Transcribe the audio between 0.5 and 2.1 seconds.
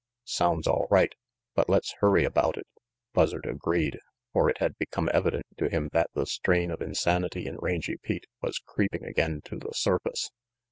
all right, but let's